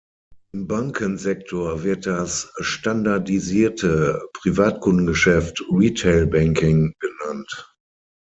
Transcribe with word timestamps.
Im 0.51 0.65
Bankensektor 0.67 1.83
wird 1.83 2.07
das 2.07 2.51
standardisierte 2.59 4.27
Privatkundengeschäft 4.33 5.63
Retail 5.71 6.25
Banking 6.25 6.95
genannt. 6.99 7.71